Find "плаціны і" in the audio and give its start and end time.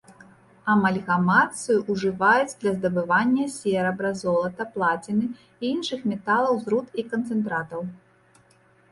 4.77-5.71